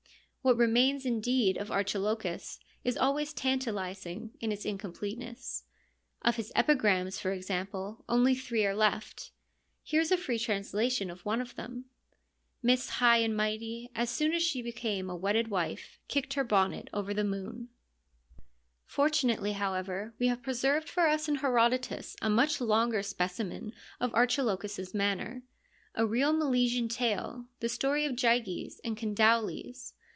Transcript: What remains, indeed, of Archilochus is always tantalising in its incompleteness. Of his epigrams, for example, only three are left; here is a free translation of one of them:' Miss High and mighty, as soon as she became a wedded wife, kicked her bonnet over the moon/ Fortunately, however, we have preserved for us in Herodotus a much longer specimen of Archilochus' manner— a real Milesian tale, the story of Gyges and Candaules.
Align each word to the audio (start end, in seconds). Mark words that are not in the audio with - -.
What 0.43 0.57
remains, 0.57 1.05
indeed, 1.05 1.55
of 1.57 1.69
Archilochus 1.69 2.57
is 2.83 2.97
always 2.97 3.31
tantalising 3.31 4.31
in 4.39 4.51
its 4.51 4.65
incompleteness. 4.65 5.65
Of 6.23 6.37
his 6.37 6.51
epigrams, 6.55 7.19
for 7.19 7.31
example, 7.31 8.03
only 8.09 8.33
three 8.33 8.65
are 8.65 8.73
left; 8.73 9.29
here 9.83 10.01
is 10.01 10.11
a 10.11 10.17
free 10.17 10.39
translation 10.39 11.11
of 11.11 11.23
one 11.25 11.41
of 11.41 11.53
them:' 11.53 11.85
Miss 12.63 12.89
High 12.89 13.17
and 13.17 13.37
mighty, 13.37 13.91
as 13.93 14.09
soon 14.09 14.33
as 14.33 14.41
she 14.41 14.63
became 14.63 15.11
a 15.11 15.15
wedded 15.15 15.49
wife, 15.49 15.99
kicked 16.07 16.33
her 16.33 16.43
bonnet 16.43 16.89
over 16.91 17.13
the 17.13 17.23
moon/ 17.23 17.69
Fortunately, 18.87 19.51
however, 19.51 20.15
we 20.17 20.25
have 20.25 20.41
preserved 20.41 20.89
for 20.89 21.05
us 21.05 21.29
in 21.29 21.35
Herodotus 21.35 22.15
a 22.19 22.31
much 22.31 22.59
longer 22.59 23.03
specimen 23.03 23.73
of 23.99 24.11
Archilochus' 24.15 24.91
manner— 24.95 25.43
a 25.93 26.03
real 26.03 26.33
Milesian 26.33 26.89
tale, 26.89 27.45
the 27.59 27.69
story 27.69 28.05
of 28.05 28.13
Gyges 28.15 28.81
and 28.83 28.97
Candaules. 28.97 29.93